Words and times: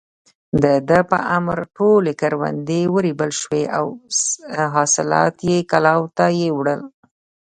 د 0.63 0.65
ده 0.89 0.99
په 1.11 1.17
امر 1.37 1.59
ټولې 1.77 2.13
کروندې 2.21 2.81
ورېبل 2.95 3.31
شوې 3.41 3.63
او 3.77 3.85
حاصلات 4.75 5.35
يې 5.49 5.57
کلاوو 5.71 6.13
ته 6.17 6.25
يووړل. 6.43 6.81